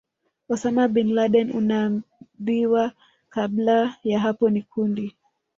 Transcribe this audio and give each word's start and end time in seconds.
Osama 0.49 0.87
Bin 0.87 1.13
Laden 1.13 1.51
Unaambiwa 1.51 2.91
kabla 3.29 3.97
ya 4.03 4.19
hapo 4.19 4.49
ni 4.49 4.61
kundi 4.61 5.13